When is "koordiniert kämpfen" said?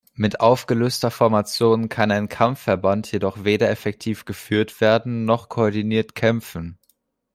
5.47-6.79